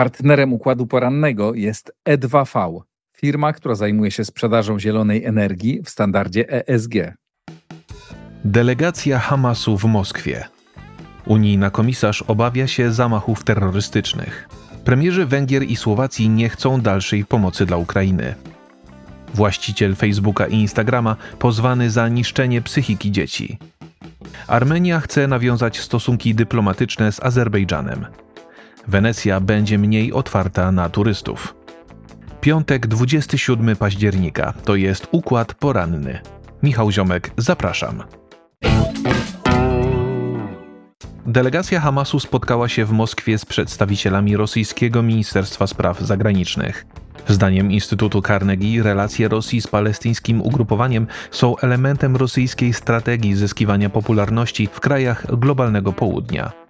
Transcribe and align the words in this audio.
Partnerem 0.00 0.52
układu 0.52 0.86
porannego 0.86 1.54
jest 1.54 1.92
E2V, 2.08 2.80
firma, 3.16 3.52
która 3.52 3.74
zajmuje 3.74 4.10
się 4.10 4.24
sprzedażą 4.24 4.78
zielonej 4.78 5.24
energii 5.24 5.82
w 5.84 5.90
standardzie 5.90 6.68
ESG. 6.68 6.94
Delegacja 8.44 9.18
Hamasu 9.18 9.78
w 9.78 9.84
Moskwie. 9.84 10.44
Unijna 11.26 11.70
komisarz 11.70 12.22
obawia 12.22 12.66
się 12.66 12.92
zamachów 12.92 13.44
terrorystycznych. 13.44 14.48
Premierzy 14.84 15.26
Węgier 15.26 15.62
i 15.62 15.76
Słowacji 15.76 16.28
nie 16.28 16.48
chcą 16.48 16.80
dalszej 16.80 17.24
pomocy 17.24 17.66
dla 17.66 17.76
Ukrainy. 17.76 18.34
Właściciel 19.34 19.96
Facebooka 19.96 20.46
i 20.46 20.54
Instagrama 20.54 21.16
pozwany 21.38 21.90
za 21.90 22.08
niszczenie 22.08 22.62
psychiki 22.62 23.12
dzieci. 23.12 23.58
Armenia 24.46 25.00
chce 25.00 25.26
nawiązać 25.26 25.80
stosunki 25.80 26.34
dyplomatyczne 26.34 27.12
z 27.12 27.22
Azerbejdżanem. 27.22 28.06
Wenecja 28.90 29.40
będzie 29.40 29.78
mniej 29.78 30.12
otwarta 30.12 30.72
na 30.72 30.88
turystów. 30.88 31.54
Piątek 32.40 32.86
27 32.86 33.76
października 33.76 34.52
to 34.64 34.76
jest 34.76 35.08
układ 35.10 35.54
poranny. 35.54 36.20
Michał 36.62 36.90
Ziomek, 36.90 37.30
zapraszam. 37.36 38.02
Delegacja 41.26 41.80
Hamasu 41.80 42.20
spotkała 42.20 42.68
się 42.68 42.84
w 42.84 42.92
Moskwie 42.92 43.38
z 43.38 43.44
przedstawicielami 43.44 44.36
rosyjskiego 44.36 45.02
Ministerstwa 45.02 45.66
Spraw 45.66 46.00
Zagranicznych. 46.00 46.86
Zdaniem 47.28 47.72
Instytutu 47.72 48.22
Carnegie 48.22 48.82
relacje 48.82 49.28
Rosji 49.28 49.60
z 49.60 49.66
palestyńskim 49.66 50.42
ugrupowaniem 50.42 51.06
są 51.30 51.56
elementem 51.56 52.16
rosyjskiej 52.16 52.72
strategii 52.72 53.34
zyskiwania 53.34 53.90
popularności 53.90 54.66
w 54.72 54.80
krajach 54.80 55.38
globalnego 55.38 55.92
południa. 55.92 56.69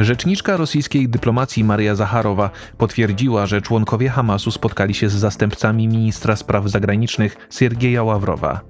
Rzeczniczka 0.00 0.56
rosyjskiej 0.56 1.08
dyplomacji 1.08 1.64
Maria 1.64 1.94
Zacharowa 1.94 2.50
potwierdziła, 2.78 3.46
że 3.46 3.62
członkowie 3.62 4.08
Hamasu 4.08 4.50
spotkali 4.50 4.94
się 4.94 5.08
z 5.08 5.12
zastępcami 5.12 5.88
ministra 5.88 6.36
spraw 6.36 6.68
zagranicznych 6.68 7.36
Siergieja 7.50 8.02
Ławrowa. 8.02 8.60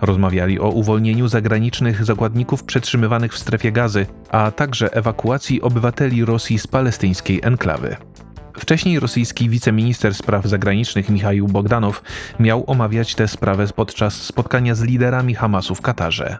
Rozmawiali 0.00 0.60
o 0.60 0.68
uwolnieniu 0.68 1.28
zagranicznych 1.28 2.04
zakładników 2.04 2.64
przetrzymywanych 2.64 3.32
w 3.32 3.38
strefie 3.38 3.72
gazy, 3.72 4.06
a 4.30 4.50
także 4.50 4.94
ewakuacji 4.94 5.62
obywateli 5.62 6.24
Rosji 6.24 6.58
z 6.58 6.66
palestyńskiej 6.66 7.40
enklawy. 7.42 7.96
Wcześniej 8.58 9.00
rosyjski 9.00 9.48
wiceminister 9.48 10.14
spraw 10.14 10.44
zagranicznych 10.44 11.08
Michał 11.08 11.48
Bogdanow 11.48 12.02
miał 12.40 12.64
omawiać 12.66 13.14
tę 13.14 13.28
sprawę 13.28 13.66
podczas 13.76 14.14
spotkania 14.14 14.74
z 14.74 14.82
liderami 14.82 15.34
Hamasu 15.34 15.74
w 15.74 15.80
Katarze. 15.80 16.38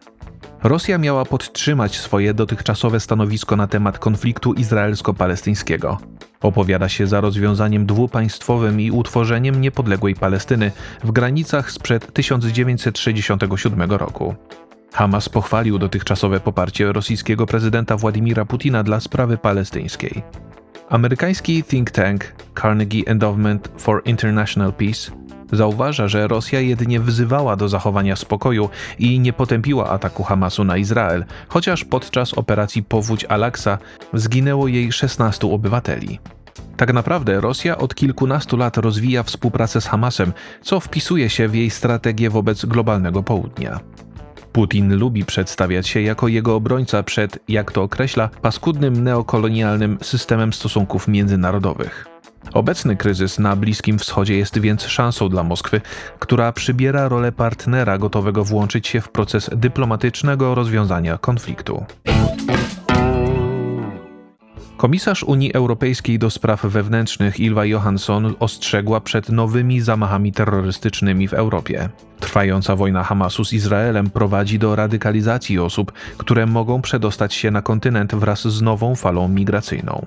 Rosja 0.62 0.98
miała 0.98 1.24
podtrzymać 1.24 1.98
swoje 1.98 2.34
dotychczasowe 2.34 3.00
stanowisko 3.00 3.56
na 3.56 3.66
temat 3.66 3.98
konfliktu 3.98 4.52
izraelsko-palestyńskiego. 4.52 5.96
Opowiada 6.40 6.88
się 6.88 7.06
za 7.06 7.20
rozwiązaniem 7.20 7.86
dwupaństwowym 7.86 8.80
i 8.80 8.90
utworzeniem 8.90 9.60
niepodległej 9.60 10.14
Palestyny 10.14 10.72
w 11.04 11.12
granicach 11.12 11.70
sprzed 11.70 12.12
1967 12.12 13.92
roku. 13.92 14.34
Hamas 14.92 15.28
pochwalił 15.28 15.78
dotychczasowe 15.78 16.40
poparcie 16.40 16.92
rosyjskiego 16.92 17.46
prezydenta 17.46 17.96
Władimira 17.96 18.44
Putina 18.44 18.82
dla 18.82 19.00
sprawy 19.00 19.38
palestyńskiej. 19.38 20.22
Amerykański 20.90 21.62
think 21.62 21.90
tank 21.90 22.24
Carnegie 22.62 23.06
Endowment 23.06 23.68
for 23.78 24.02
International 24.04 24.72
Peace 24.72 25.10
Zauważa, 25.52 26.08
że 26.08 26.28
Rosja 26.28 26.60
jedynie 26.60 27.00
wzywała 27.00 27.56
do 27.56 27.68
zachowania 27.68 28.16
spokoju 28.16 28.68
i 28.98 29.20
nie 29.20 29.32
potępiła 29.32 29.90
ataku 29.90 30.22
Hamasu 30.22 30.64
na 30.64 30.76
Izrael, 30.76 31.24
chociaż 31.48 31.84
podczas 31.84 32.34
operacji 32.34 32.82
Powódź 32.82 33.24
Al-Aqsa 33.24 33.78
zginęło 34.14 34.68
jej 34.68 34.92
16 34.92 35.46
obywateli. 35.46 36.18
Tak 36.76 36.92
naprawdę 36.92 37.40
Rosja 37.40 37.78
od 37.78 37.94
kilkunastu 37.94 38.56
lat 38.56 38.76
rozwija 38.76 39.22
współpracę 39.22 39.80
z 39.80 39.86
Hamasem, 39.86 40.32
co 40.62 40.80
wpisuje 40.80 41.30
się 41.30 41.48
w 41.48 41.54
jej 41.54 41.70
strategię 41.70 42.30
wobec 42.30 42.64
globalnego 42.64 43.22
południa. 43.22 43.80
Putin 44.52 44.96
lubi 44.96 45.24
przedstawiać 45.24 45.88
się 45.88 46.00
jako 46.00 46.28
jego 46.28 46.54
obrońca 46.54 47.02
przed, 47.02 47.38
jak 47.48 47.72
to 47.72 47.82
określa, 47.82 48.28
paskudnym 48.42 49.04
neokolonialnym 49.04 49.98
systemem 50.02 50.52
stosunków 50.52 51.08
międzynarodowych. 51.08 52.06
Obecny 52.52 52.96
kryzys 52.96 53.38
na 53.38 53.56
Bliskim 53.56 53.98
Wschodzie 53.98 54.36
jest 54.36 54.58
więc 54.58 54.82
szansą 54.82 55.28
dla 55.28 55.42
Moskwy, 55.42 55.80
która 56.18 56.52
przybiera 56.52 57.08
rolę 57.08 57.32
partnera 57.32 57.98
gotowego 57.98 58.44
włączyć 58.44 58.88
się 58.88 59.00
w 59.00 59.08
proces 59.08 59.50
dyplomatycznego 59.56 60.54
rozwiązania 60.54 61.18
konfliktu. 61.18 61.84
Komisarz 64.78 65.22
Unii 65.22 65.54
Europejskiej 65.54 66.18
do 66.18 66.30
spraw 66.30 66.62
wewnętrznych 66.62 67.40
Ilva 67.40 67.64
Johansson 67.64 68.34
ostrzegła 68.38 69.00
przed 69.00 69.28
nowymi 69.28 69.80
zamachami 69.80 70.32
terrorystycznymi 70.32 71.28
w 71.28 71.34
Europie. 71.34 71.88
Trwająca 72.20 72.76
wojna 72.76 73.04
Hamasu 73.04 73.44
z 73.44 73.52
Izraelem 73.52 74.10
prowadzi 74.10 74.58
do 74.58 74.76
radykalizacji 74.76 75.58
osób, 75.58 75.92
które 76.16 76.46
mogą 76.46 76.82
przedostać 76.82 77.34
się 77.34 77.50
na 77.50 77.62
kontynent 77.62 78.14
wraz 78.14 78.48
z 78.48 78.62
nową 78.62 78.94
falą 78.94 79.28
migracyjną. 79.28 80.06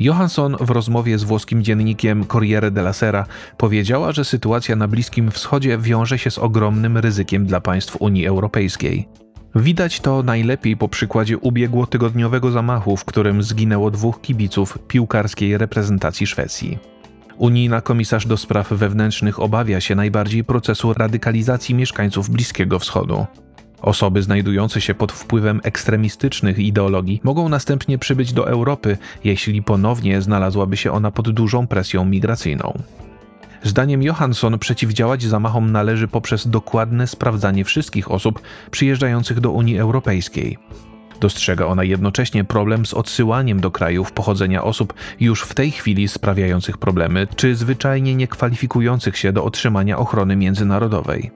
Johansson 0.00 0.56
w 0.60 0.70
rozmowie 0.70 1.18
z 1.18 1.24
włoskim 1.24 1.64
dziennikiem 1.64 2.26
Corriere 2.26 2.70
della 2.70 2.92
Sera 2.92 3.26
powiedziała, 3.56 4.12
że 4.12 4.24
sytuacja 4.24 4.76
na 4.76 4.88
Bliskim 4.88 5.30
Wschodzie 5.30 5.78
wiąże 5.78 6.18
się 6.18 6.30
z 6.30 6.38
ogromnym 6.38 6.98
ryzykiem 6.98 7.46
dla 7.46 7.60
państw 7.60 7.96
Unii 7.96 8.26
Europejskiej. 8.26 9.08
Widać 9.54 10.00
to 10.00 10.22
najlepiej 10.22 10.76
po 10.76 10.88
przykładzie 10.88 11.38
ubiegłotygodniowego 11.38 12.50
zamachu, 12.50 12.96
w 12.96 13.04
którym 13.04 13.42
zginęło 13.42 13.90
dwóch 13.90 14.20
kibiców 14.20 14.78
piłkarskiej 14.88 15.58
reprezentacji 15.58 16.26
Szwecji. 16.26 16.78
Unijna 17.36 17.80
komisarz 17.80 18.26
do 18.26 18.36
spraw 18.36 18.68
wewnętrznych 18.68 19.40
obawia 19.40 19.80
się 19.80 19.94
najbardziej 19.94 20.44
procesu 20.44 20.92
radykalizacji 20.92 21.74
mieszkańców 21.74 22.30
Bliskiego 22.30 22.78
Wschodu. 22.78 23.26
Osoby 23.82 24.22
znajdujące 24.22 24.80
się 24.80 24.94
pod 24.94 25.12
wpływem 25.12 25.60
ekstremistycznych 25.62 26.58
ideologii 26.58 27.20
mogą 27.24 27.48
następnie 27.48 27.98
przybyć 27.98 28.32
do 28.32 28.48
Europy, 28.48 28.98
jeśli 29.24 29.62
ponownie 29.62 30.22
znalazłaby 30.22 30.76
się 30.76 30.92
ona 30.92 31.10
pod 31.10 31.30
dużą 31.30 31.66
presją 31.66 32.04
migracyjną. 32.04 32.78
Zdaniem 33.62 34.02
Johansson 34.02 34.58
przeciwdziałać 34.58 35.22
zamachom 35.22 35.72
należy 35.72 36.08
poprzez 36.08 36.48
dokładne 36.48 37.06
sprawdzanie 37.06 37.64
wszystkich 37.64 38.10
osób 38.10 38.40
przyjeżdżających 38.70 39.40
do 39.40 39.50
Unii 39.50 39.78
Europejskiej. 39.78 40.58
Dostrzega 41.20 41.66
ona 41.66 41.84
jednocześnie 41.84 42.44
problem 42.44 42.86
z 42.86 42.94
odsyłaniem 42.94 43.60
do 43.60 43.70
krajów 43.70 44.12
pochodzenia 44.12 44.64
osób 44.64 44.94
już 45.20 45.42
w 45.42 45.54
tej 45.54 45.70
chwili 45.70 46.08
sprawiających 46.08 46.78
problemy, 46.78 47.26
czy 47.36 47.54
zwyczajnie 47.54 48.14
nie 48.14 48.28
kwalifikujących 48.28 49.16
się 49.16 49.32
do 49.32 49.44
otrzymania 49.44 49.98
ochrony 49.98 50.36
międzynarodowej. 50.36 51.30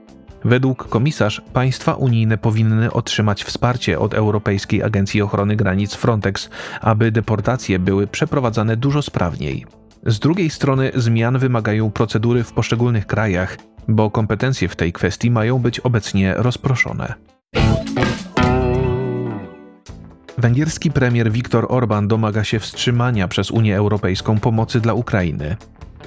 Według 0.45 0.89
komisarz 0.89 1.43
państwa 1.53 1.95
unijne 1.95 2.39
powinny 2.39 2.93
otrzymać 2.93 3.45
wsparcie 3.45 3.99
od 3.99 4.15
Europejskiej 4.15 4.83
Agencji 4.83 5.23
Ochrony 5.23 5.57
Granic 5.57 5.95
Frontex, 5.95 6.51
aby 6.81 7.13
deportacje 7.13 7.79
były 7.79 8.07
przeprowadzane 8.07 8.77
dużo 8.77 9.03
sprawniej. 9.03 9.67
Z 10.07 10.19
drugiej 10.19 10.51
strony 10.51 10.91
zmian 10.95 11.39
wymagają 11.39 11.91
procedury 11.91 12.45
w 12.45 12.53
poszczególnych 12.53 13.07
krajach, 13.07 13.59
bo 13.89 14.11
kompetencje 14.11 14.69
w 14.69 14.77
tej 14.77 14.93
kwestii 14.93 15.31
mają 15.31 15.59
być 15.59 15.81
obecnie 15.81 16.35
rozproszone. 16.37 17.15
Węgierski 20.39 20.91
premier 20.91 21.33
Viktor 21.33 21.67
Orban 21.69 22.09
domaga 22.09 22.45
się 22.45 22.59
wstrzymania 22.59 23.29
przez 23.29 23.51
Unię 23.51 23.77
Europejską 23.77 24.41
pomocy 24.41 24.81
dla 24.81 24.95
Ukrainy. 24.95 25.57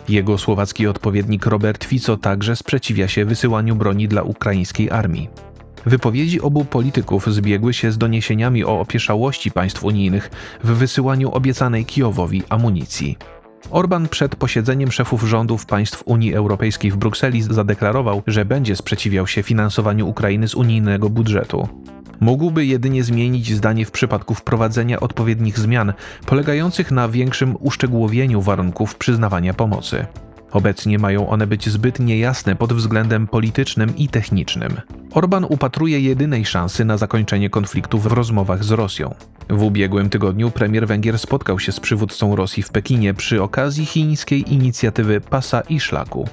Jego 0.10 0.38
słowacki 0.38 0.88
odpowiednik 0.88 1.46
Robert 1.46 1.84
Fico 1.84 2.18
także 2.18 2.56
sprzeciwia 2.56 3.08
się 3.08 3.26
wysyłaniu 3.26 3.76
broni 3.76 4.08
dla 4.08 4.22
ukraińskiej 4.22 4.92
armii. 4.92 5.30
Wypowiedzi 5.86 6.42
obu 6.42 6.66
polityków 6.66 7.34
zbiegły 7.34 7.74
się 7.74 7.92
z 7.92 7.98
doniesieniami 7.98 8.66
o 8.66 8.80
opieszałości 8.80 9.52
państw 9.52 9.84
unijnych 9.84 10.30
w 10.64 10.68
wysyłaniu 10.72 11.32
obiecanej 11.32 11.86
Kijowowi 11.86 12.44
amunicji. 12.50 13.18
Orban 13.72 14.08
przed 14.08 14.36
posiedzeniem 14.36 14.92
szefów 14.92 15.24
rządów 15.24 15.66
państw 15.66 16.04
Unii 16.06 16.36
Europejskiej 16.36 16.92
w 16.92 16.98
Brukseli 16.98 17.42
zadeklarował, 17.42 18.22
że 18.28 18.46
będzie 18.46 18.76
sprzeciwiał 18.76 19.28
się 19.28 19.44
finansowaniu 19.44 20.08
Ukrainy 20.08 20.48
z 20.48 20.56
unijnego 20.56 21.10
budżetu. 21.10 21.68
Mógłby 22.20 22.66
jedynie 22.66 23.04
zmienić 23.04 23.54
zdanie 23.54 23.86
w 23.86 23.92
przypadku 23.92 24.36
wprowadzenia 24.36 25.00
odpowiednich 25.00 25.60
zmian, 25.60 25.94
polegających 26.26 26.92
na 26.92 27.10
większym 27.10 27.56
uszczegółowieniu 27.60 28.42
warunków 28.42 28.96
przyznawania 28.96 29.54
pomocy. 29.54 30.06
Obecnie 30.52 31.00
mają 31.00 31.30
one 31.30 31.48
być 31.48 31.70
zbyt 31.70 32.00
niejasne 32.00 32.56
pod 32.56 32.74
względem 32.74 33.28
politycznym 33.28 33.98
i 33.98 34.08
technicznym. 34.08 34.82
Orban 35.14 35.46
upatruje 35.50 36.00
jedynej 36.00 36.46
szansy 36.46 36.86
na 36.86 36.98
zakończenie 36.98 37.50
konfliktu 37.50 38.00
w 38.00 38.06
rozmowach 38.06 38.64
z 38.64 38.72
Rosją. 38.72 39.16
W 39.50 39.64
ubiegłym 39.64 40.10
tygodniu 40.10 40.52
premier 40.52 40.88
Węgier 40.88 41.20
spotkał 41.20 41.60
się 41.60 41.72
z 41.72 41.80
przywódcą 41.80 42.36
Rosji 42.36 42.64
w 42.64 42.70
Pekinie 42.70 43.14
przy 43.14 43.44
okazji 43.44 43.86
chińskiej 43.86 44.54
inicjatywy 44.54 45.22
Pasa 45.22 45.62
i 45.62 45.80
Szlaku. 45.80 46.30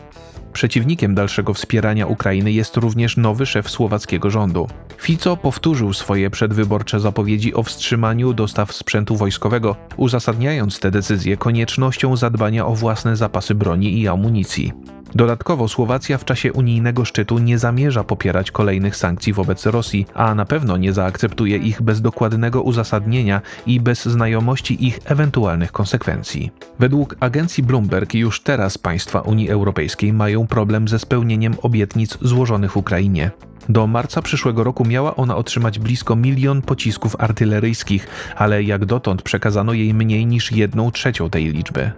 Przeciwnikiem 0.57 1.15
dalszego 1.15 1.55
wspierania 1.55 2.07
Ukrainy 2.07 2.53
jest 2.53 2.77
również 2.77 3.17
nowy 3.17 3.47
szef 3.47 3.71
słowackiego 3.71 4.31
rządu. 4.31 4.69
Fico 4.99 5.37
powtórzył 5.37 5.93
swoje 5.93 6.31
przedwyborcze 6.31 7.01
zapowiedzi 7.01 7.55
o 7.55 7.63
wstrzymaniu 7.63 8.33
dostaw 8.33 8.73
sprzętu 8.73 9.17
wojskowego, 9.17 9.77
uzasadniając 9.97 10.81
tę 10.81 10.91
decyzję 10.91 11.37
koniecznością 11.37 12.17
zadbania 12.17 12.67
o 12.67 12.75
własne 12.75 13.17
zapasy 13.17 13.55
broni 13.55 14.01
i 14.01 14.09
amunicji. 14.09 14.73
Dodatkowo 15.17 15.69
Słowacja 15.69 16.19
w 16.19 16.25
czasie 16.25 16.53
unijnego 16.53 17.05
szczytu 17.05 17.39
nie 17.39 17.59
zamierza 17.59 18.05
popierać 18.05 18.51
kolejnych 18.51 18.97
sankcji 18.97 19.33
wobec 19.33 19.67
Rosji, 19.67 20.07
a 20.15 20.35
na 20.35 20.45
pewno 20.45 20.77
nie 20.77 20.93
zaakceptuje 20.93 21.57
ich 21.57 21.83
bez 21.83 22.01
dokładnego 22.01 22.63
uzasadnienia 22.63 23.41
i 23.67 23.81
bez 23.81 24.07
znajomości 24.07 24.87
ich 24.87 25.01
ewentualnych 25.05 25.73
konsekwencji. 25.73 26.51
Według 26.79 27.17
agencji 27.21 27.63
Bloomberg 27.63 28.15
już 28.15 28.41
teraz 28.41 28.79
państwa 28.79 29.21
Unii 29.21 29.51
Europejskiej 29.51 30.13
mają 30.13 30.47
problem 30.47 30.89
ze 30.89 30.99
spełnieniem 30.99 31.55
obietnic 31.63 32.19
złożonych 32.23 32.77
Ukrainie. 32.77 33.31
Do 33.69 33.87
marca 33.87 34.23
przyszłego 34.23 34.65
roku 34.65 34.85
miała 34.85 35.17
ona 35.17 35.37
otrzymać 35.37 35.79
blisko 35.79 36.17
milion 36.17 36.63
pocisków 36.63 37.17
artyleryjskich, 37.19 38.07
ale 38.37 38.63
jak 38.63 38.85
dotąd 38.85 39.23
przekazano 39.23 39.73
jej 39.73 39.95
mniej 39.95 40.27
niż 40.27 40.53
jedną 40.53 40.91
trzecią 40.91 41.31
tej 41.31 41.45
liczby. 41.53 41.91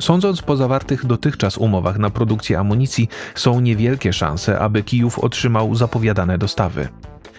Sądząc 0.00 0.42
po 0.42 0.56
zawartych 0.56 1.06
dotychczas 1.06 1.58
umowach 1.58 1.98
na 1.98 2.10
produkcję 2.10 2.58
amunicji, 2.58 3.08
są 3.34 3.60
niewielkie 3.60 4.12
szanse, 4.12 4.58
aby 4.58 4.82
Kijów 4.82 5.18
otrzymał 5.18 5.74
zapowiadane 5.74 6.38
dostawy. 6.38 6.88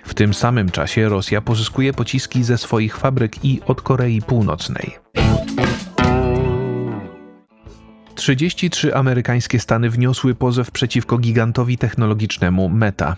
W 0.03 0.13
tym 0.13 0.33
samym 0.33 0.71
czasie 0.71 1.09
Rosja 1.09 1.41
pozyskuje 1.41 1.93
pociski 1.93 2.43
ze 2.43 2.57
swoich 2.57 2.97
fabryk 2.97 3.45
i 3.45 3.61
od 3.67 3.81
Korei 3.81 4.21
Północnej. 4.21 4.91
33 8.15 8.95
amerykańskie 8.95 9.59
stany 9.59 9.89
wniosły 9.89 10.35
pozew 10.35 10.71
przeciwko 10.71 11.17
gigantowi 11.17 11.77
technologicznemu 11.77 12.69
Meta. 12.69 13.15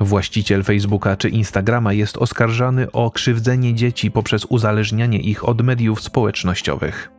Właściciel 0.00 0.64
Facebooka 0.64 1.16
czy 1.16 1.28
Instagrama 1.28 1.92
jest 1.92 2.16
oskarżany 2.16 2.92
o 2.92 3.10
krzywdzenie 3.10 3.74
dzieci 3.74 4.10
poprzez 4.10 4.44
uzależnianie 4.44 5.18
ich 5.18 5.48
od 5.48 5.62
mediów 5.62 6.02
społecznościowych. 6.02 7.17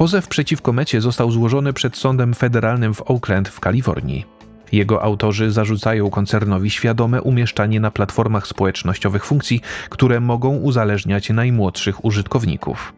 Pozew 0.00 0.28
przeciwko 0.28 0.72
Mecie 0.72 1.00
został 1.00 1.30
złożony 1.30 1.72
przed 1.72 1.96
sądem 1.96 2.34
federalnym 2.34 2.94
w 2.94 3.10
Oakland 3.10 3.48
w 3.48 3.60
Kalifornii. 3.60 4.26
Jego 4.72 5.02
autorzy 5.02 5.50
zarzucają 5.50 6.10
koncernowi 6.10 6.70
świadome 6.70 7.22
umieszczanie 7.22 7.80
na 7.80 7.90
platformach 7.90 8.46
społecznościowych 8.46 9.24
funkcji, 9.24 9.60
które 9.90 10.20
mogą 10.20 10.56
uzależniać 10.56 11.30
najmłodszych 11.30 12.04
użytkowników. 12.04 12.92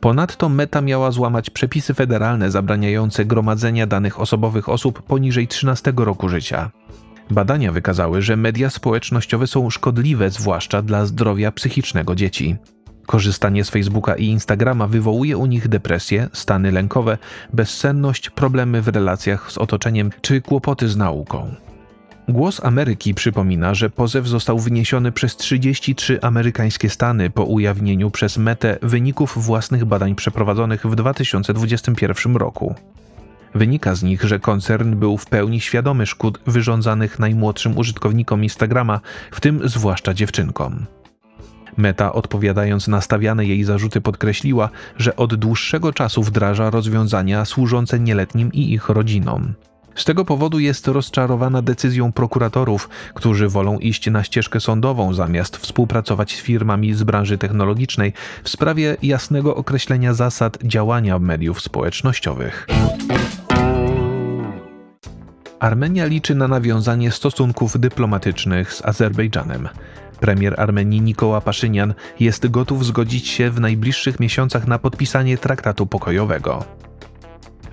Ponadto 0.00 0.48
Meta 0.48 0.80
miała 0.80 1.10
złamać 1.10 1.50
przepisy 1.50 1.94
federalne 1.94 2.50
zabraniające 2.50 3.24
gromadzenia 3.24 3.86
danych 3.86 4.20
osobowych 4.20 4.68
osób 4.68 5.02
poniżej 5.02 5.48
13 5.48 5.92
roku 5.96 6.28
życia. 6.28 6.70
Badania 7.30 7.72
wykazały, 7.72 8.22
że 8.22 8.36
media 8.36 8.70
społecznościowe 8.70 9.46
są 9.46 9.70
szkodliwe 9.70 10.30
zwłaszcza 10.30 10.82
dla 10.82 11.06
zdrowia 11.06 11.52
psychicznego 11.52 12.14
dzieci. 12.14 12.56
Korzystanie 13.06 13.64
z 13.64 13.70
Facebooka 13.70 14.14
i 14.14 14.24
Instagrama 14.24 14.86
wywołuje 14.86 15.36
u 15.36 15.46
nich 15.46 15.68
depresję, 15.68 16.28
stany 16.32 16.72
lękowe, 16.72 17.18
bezsenność, 17.52 18.30
problemy 18.30 18.82
w 18.82 18.88
relacjach 18.88 19.52
z 19.52 19.58
otoczeniem 19.58 20.10
czy 20.20 20.40
kłopoty 20.40 20.88
z 20.88 20.96
nauką. 20.96 21.54
Głos 22.28 22.64
Ameryki 22.64 23.14
przypomina, 23.14 23.74
że 23.74 23.90
pozew 23.90 24.26
został 24.26 24.58
wniesiony 24.58 25.12
przez 25.12 25.36
33 25.36 26.20
amerykańskie 26.22 26.90
stany 26.90 27.30
po 27.30 27.44
ujawnieniu 27.44 28.10
przez 28.10 28.38
Metę 28.38 28.78
wyników 28.82 29.44
własnych 29.44 29.84
badań 29.84 30.14
przeprowadzonych 30.14 30.86
w 30.86 30.94
2021 30.94 32.36
roku. 32.36 32.74
Wynika 33.54 33.94
z 33.94 34.02
nich, 34.02 34.22
że 34.22 34.38
koncern 34.38 34.96
był 34.96 35.18
w 35.18 35.26
pełni 35.26 35.60
świadomy 35.60 36.06
szkód 36.06 36.40
wyrządzanych 36.46 37.18
najmłodszym 37.18 37.78
użytkownikom 37.78 38.42
Instagrama, 38.42 39.00
w 39.30 39.40
tym 39.40 39.68
zwłaszcza 39.68 40.14
dziewczynkom. 40.14 40.86
Meta, 41.80 42.12
odpowiadając 42.12 42.88
na 42.88 43.00
stawiane 43.00 43.46
jej 43.46 43.64
zarzuty, 43.64 44.00
podkreśliła, 44.00 44.68
że 44.96 45.16
od 45.16 45.34
dłuższego 45.34 45.92
czasu 45.92 46.22
wdraża 46.22 46.70
rozwiązania 46.70 47.44
służące 47.44 48.00
nieletnim 48.00 48.52
i 48.52 48.72
ich 48.72 48.88
rodzinom. 48.88 49.54
Z 49.94 50.04
tego 50.04 50.24
powodu 50.24 50.58
jest 50.58 50.88
rozczarowana 50.88 51.62
decyzją 51.62 52.12
prokuratorów, 52.12 52.88
którzy 53.14 53.48
wolą 53.48 53.78
iść 53.78 54.10
na 54.10 54.24
ścieżkę 54.24 54.60
sądową 54.60 55.14
zamiast 55.14 55.56
współpracować 55.56 56.36
z 56.36 56.40
firmami 56.40 56.94
z 56.94 57.02
branży 57.02 57.38
technologicznej 57.38 58.12
w 58.44 58.48
sprawie 58.48 58.96
jasnego 59.02 59.56
określenia 59.56 60.14
zasad 60.14 60.58
działania 60.62 61.18
mediów 61.18 61.60
społecznościowych. 61.60 62.66
Armenia 65.60 66.06
liczy 66.06 66.34
na 66.34 66.48
nawiązanie 66.48 67.10
stosunków 67.10 67.80
dyplomatycznych 67.80 68.74
z 68.74 68.84
Azerbejdżanem. 68.84 69.68
Premier 70.20 70.60
Armenii 70.60 71.00
Nikoła 71.00 71.40
Paszynian 71.40 71.94
jest 72.20 72.48
gotów 72.48 72.86
zgodzić 72.86 73.28
się 73.28 73.50
w 73.50 73.60
najbliższych 73.60 74.20
miesiącach 74.20 74.66
na 74.66 74.78
podpisanie 74.78 75.38
traktatu 75.38 75.86
pokojowego. 75.86 76.64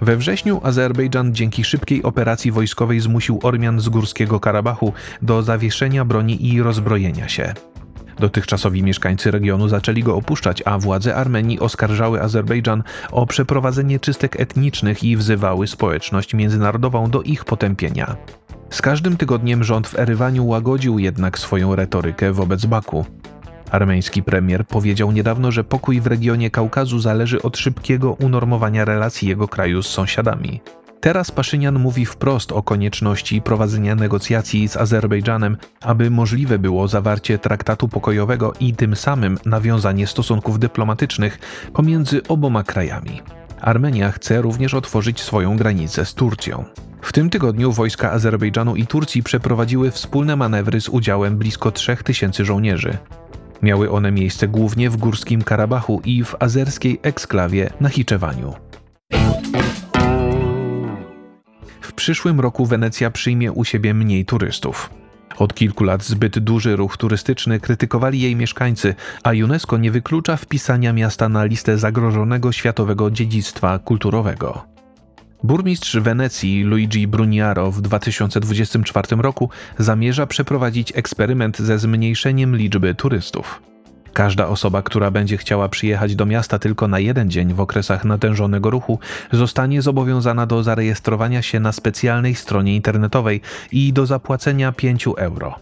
We 0.02 0.18
wrześniu 0.18 0.62
Azerbejdżan 0.64 1.36
dzięki 1.36 1.64
szybkiej 1.64 2.04
operacji 2.04 2.52
wojskowej 2.52 3.00
zmusił 3.00 3.40
Ormian 3.44 3.80
z 3.80 3.90
Górskiego 3.90 4.40
Karabachu 4.40 4.94
do 5.22 5.44
zawieszenia 5.44 6.06
broni 6.06 6.48
i 6.54 6.62
rozbrojenia 6.62 7.30
się. 7.30 7.54
Dotychczasowi 8.20 8.84
mieszkańcy 8.84 9.32
regionu 9.32 9.68
zaczęli 9.68 10.04
go 10.04 10.16
opuszczać, 10.16 10.64
a 10.66 10.80
władze 10.80 11.16
Armenii 11.16 11.60
oskarżały 11.60 12.22
Azerbejdżan 12.22 12.84
o 13.12 13.26
przeprowadzenie 13.26 14.00
czystek 14.00 14.40
etnicznych 14.40 15.04
i 15.04 15.18
wzywały 15.18 15.68
społeczność 15.68 16.34
międzynarodową 16.34 17.10
do 17.10 17.22
ich 17.22 17.46
potępienia. 17.46 18.16
Z 18.69 18.81
każdym 18.81 19.18
tygodniem 19.18 19.64
rząd 19.64 19.88
w 19.88 20.00
Erywaniu 20.00 20.48
łagodził 20.48 21.00
jednak 21.00 21.40
swoją 21.40 21.75
retorykę 21.75 22.34
wobec 22.34 22.66
Baku. 22.66 23.06
Armeński 23.72 24.24
premier 24.24 24.68
powiedział 24.68 25.12
niedawno, 25.12 25.52
że 25.52 25.64
pokój 25.64 26.02
w 26.02 26.08
regionie 26.08 26.52
Kaukazu 26.52 27.00
zależy 27.00 27.42
od 27.42 27.58
szybkiego 27.58 28.14
unormowania 28.14 28.86
relacji 28.86 29.28
jego 29.28 29.48
kraju 29.48 29.84
z 29.84 29.88
sąsiadami. 29.88 30.62
Teraz 31.00 31.31
Paszynian 31.31 31.80
mówi 31.80 32.06
wprost 32.06 32.52
o 32.52 32.64
konieczności 32.64 33.42
prowadzenia 33.42 33.96
negocjacji 33.96 34.68
z 34.68 34.78
Azerbejdżanem, 34.78 35.58
aby 35.81 36.12
możliwe 36.12 36.60
było 36.60 36.88
zawarcie 36.88 37.38
traktatu 37.38 37.88
pokojowego 37.88 38.54
i 38.60 38.75
tym 38.75 38.96
samym 38.96 39.38
nawiązanie 39.46 40.08
stosunków 40.08 40.60
dyplomatycznych 40.60 41.40
pomiędzy 41.74 42.22
oboma 42.28 42.64
krajami. 42.64 43.22
Armenia 43.62 44.12
chce 44.12 44.42
również 44.42 44.74
otworzyć 44.74 45.21
swoją 45.21 45.57
granicę 45.57 46.06
z 46.06 46.14
Turcją. 46.14 46.66
W 47.02 47.14
tym 47.14 47.30
tygodniu 47.30 47.71
wojska 47.71 48.11
Azerbejdżanu 48.11 48.76
i 48.76 48.87
Turcji 48.87 49.23
przeprowadziły 49.23 49.92
wspólne 49.92 50.35
manewry 50.35 50.81
z 50.81 50.90
udziałem 50.90 51.37
blisko 51.37 51.71
3000 51.71 52.45
żołnierzy. 52.45 52.97
Miały 53.61 53.92
one 53.92 54.11
miejsce 54.11 54.47
głównie 54.47 54.90
w 54.90 54.97
Górskim 54.97 55.42
Karabachu 55.42 56.02
i 56.06 56.23
w 56.23 56.35
azerskiej 56.40 56.99
eksklawie 57.04 57.69
na 57.80 57.90
Hiczewaniu. 57.90 58.54
W 61.81 61.94
przyszłym 61.94 62.40
roku 62.40 62.66
Wenecja 62.66 63.11
przyjmie 63.11 63.52
u 63.52 63.66
siebie 63.66 63.94
mniej 63.94 64.26
turystów. 64.26 64.90
Od 65.38 65.54
kilku 65.54 65.84
lat 65.84 66.04
zbyt 66.04 66.40
duży 66.40 66.76
ruch 66.76 66.98
turystyczny 66.98 67.60
krytykowali 67.60 68.22
jej 68.22 68.36
mieszkańcy, 68.36 68.96
a 69.24 69.30
UNESCO 69.30 69.78
nie 69.78 69.92
wyklucza 69.92 70.38
wpisania 70.38 70.94
miasta 70.94 71.30
na 71.30 71.46
listę 71.46 71.78
zagrożonego 71.78 72.52
światowego 72.52 73.12
dziedzictwa 73.12 73.80
kulturowego. 73.80 74.66
Burmistrz 75.44 75.98
Wenecji 75.98 76.64
Luigi 76.64 77.08
Bruniaro 77.08 77.72
w 77.72 77.82
2024 77.82 79.22
roku 79.22 79.50
zamierza 79.78 80.28
przeprowadzić 80.28 80.94
eksperyment 80.96 81.58
ze 81.58 81.80
zmniejszeniem 81.80 82.56
liczby 82.56 82.96
turystów. 82.96 83.62
Każda 84.18 84.47
osoba, 84.47 84.81
która 84.81 85.12
będzie 85.12 85.38
chciała 85.38 85.69
przyjechać 85.69 86.16
do 86.16 86.26
miasta 86.26 86.59
tylko 86.59 86.88
na 86.88 87.00
jeden 87.00 87.30
dzień 87.30 87.54
w 87.54 87.59
okresach 87.59 88.06
natężonego 88.06 88.69
ruchu, 88.69 89.00
zostanie 89.31 89.81
zobowiązana 89.81 90.45
do 90.45 90.64
zarejestrowania 90.64 91.42
się 91.42 91.59
na 91.59 91.71
specjalnej 91.71 92.36
stronie 92.36 92.76
internetowej 92.76 93.42
i 93.71 93.94
do 93.94 94.06
zapłacenia 94.06 94.71
5 94.71 95.07
euro. 95.18 95.56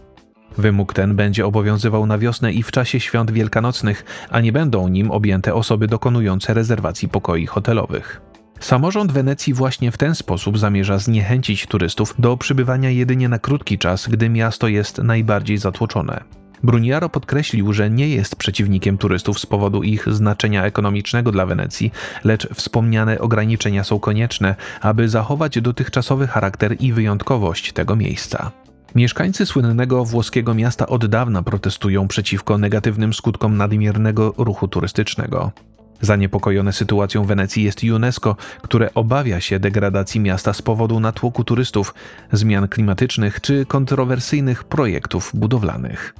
Wymóg 0.58 0.94
ten 0.94 1.16
będzie 1.16 1.46
obowiązywał 1.46 2.06
na 2.06 2.18
wiosnę 2.18 2.52
i 2.52 2.62
w 2.62 2.70
czasie 2.70 3.00
świąt 3.00 3.30
wielkanocnych, 3.30 4.04
a 4.30 4.40
nie 4.40 4.52
będą 4.52 4.88
nim 4.88 5.10
objęte 5.10 5.54
osoby 5.54 5.86
dokonujące 5.86 6.54
rezerwacji 6.54 7.08
pokoi 7.08 7.46
hotelowych. 7.46 8.20
Samorząd 8.60 9.12
Wenecji 9.12 9.54
właśnie 9.54 9.90
w 9.92 9.98
ten 9.98 10.14
sposób 10.14 10.58
zamierza 10.58 10.98
zniechęcić 10.98 11.66
turystów 11.66 12.14
do 12.18 12.36
przybywania 12.36 12.90
jedynie 12.90 13.28
na 13.28 13.38
krótki 13.38 13.78
czas, 13.78 14.08
gdy 14.08 14.28
miasto 14.28 14.68
jest 14.68 14.98
najbardziej 14.98 15.58
zatłoczone. 15.58 16.45
Bruniaro 16.62 17.08
podkreślił, 17.08 17.72
że 17.72 17.90
nie 17.90 18.08
jest 18.08 18.36
przeciwnikiem 18.36 18.98
turystów 18.98 19.40
z 19.40 19.46
powodu 19.46 19.82
ich 19.82 20.14
znaczenia 20.14 20.64
ekonomicznego 20.64 21.32
dla 21.32 21.46
Wenecji, 21.46 21.92
lecz 22.24 22.48
wspomniane 22.54 23.18
ograniczenia 23.18 23.84
są 23.84 23.98
konieczne, 23.98 24.54
aby 24.80 25.08
zachować 25.08 25.60
dotychczasowy 25.60 26.26
charakter 26.26 26.76
i 26.80 26.92
wyjątkowość 26.92 27.72
tego 27.72 27.96
miejsca. 27.96 28.52
Mieszkańcy 28.94 29.46
słynnego 29.46 30.04
włoskiego 30.04 30.54
miasta 30.54 30.86
od 30.86 31.06
dawna 31.06 31.42
protestują 31.42 32.08
przeciwko 32.08 32.58
negatywnym 32.58 33.14
skutkom 33.14 33.56
nadmiernego 33.56 34.34
ruchu 34.38 34.68
turystycznego. 34.68 35.52
Zaniepokojone 36.00 36.72
sytuacją 36.72 37.24
Wenecji 37.24 37.64
jest 37.64 37.82
UNESCO, 37.84 38.36
które 38.62 38.94
obawia 38.94 39.40
się 39.40 39.58
degradacji 39.58 40.20
miasta 40.20 40.52
z 40.52 40.62
powodu 40.62 41.00
natłoku 41.00 41.44
turystów, 41.44 41.94
zmian 42.32 42.68
klimatycznych 42.68 43.40
czy 43.40 43.66
kontrowersyjnych 43.66 44.64
projektów 44.64 45.30
budowlanych. 45.34 46.14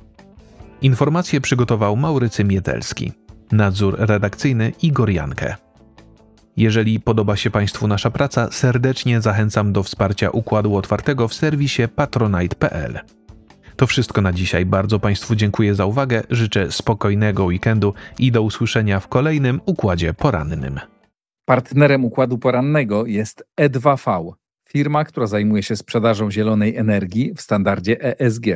Informacje 0.83 1.41
przygotował 1.41 1.97
Maurycy 1.97 2.45
Mietelski. 2.45 3.13
Nadzór 3.53 3.97
redakcyjny 3.99 4.73
Igor 4.83 5.11
Jankę. 5.11 5.57
Jeżeli 6.57 7.01
podoba 7.01 7.37
się 7.37 7.51
Państwu 7.51 7.89
nasza 7.89 8.11
praca, 8.11 8.49
serdecznie 8.53 9.21
zachęcam 9.21 9.73
do 9.73 9.83
wsparcia 9.83 10.31
Układu 10.31 10.77
Otwartego 10.77 11.29
w 11.29 11.35
serwisie 11.35 11.83
patronite.pl. 11.97 13.01
To 13.77 13.87
wszystko 13.87 14.21
na 14.21 14.33
dzisiaj. 14.33 14.67
Bardzo 14.67 14.99
Państwu 14.99 15.35
dziękuję 15.37 15.75
za 15.75 15.87
uwagę, 15.87 16.23
życzę 16.31 16.73
spokojnego 16.73 17.45
weekendu 17.45 17.95
i 18.19 18.33
do 18.33 18.43
usłyszenia 18.43 19.01
w 19.01 19.09
kolejnym 19.09 19.61
Układzie 19.67 20.15
Porannym. 20.15 20.81
Partnerem 21.45 22.05
Układu 22.05 22.39
Porannego 22.39 23.07
jest 23.07 23.45
E2V, 23.61 24.33
firma, 24.69 25.05
która 25.05 25.27
zajmuje 25.27 25.63
się 25.63 25.77
sprzedażą 25.77 26.31
zielonej 26.31 26.77
energii 26.77 27.35
w 27.35 27.41
standardzie 27.41 28.19
ESG. 28.21 28.47